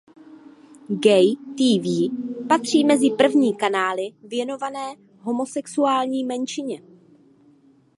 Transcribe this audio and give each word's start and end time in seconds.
Gay.tv 1.03 2.09
patří 2.47 2.83
mezi 2.83 3.11
první 3.17 3.55
kanály 3.55 4.13
věnované 4.23 4.95
homosexuální 5.19 6.23
menšině. 6.23 6.81